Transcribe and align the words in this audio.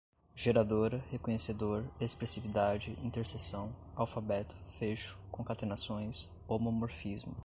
geradora, 0.35 1.05
reconhecedor, 1.11 1.83
expressividade, 1.99 2.97
interseção, 3.03 3.71
alfabeto, 3.95 4.57
fecho, 4.71 5.15
concatenações, 5.29 6.27
homomorfismo 6.47 7.35